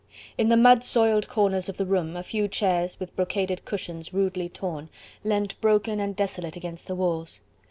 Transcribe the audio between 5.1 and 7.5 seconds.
leant broken and desolate against the walls.